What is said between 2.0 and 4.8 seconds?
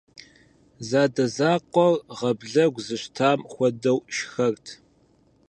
гъаблэгу зыщтам хуэдэу шхэрт.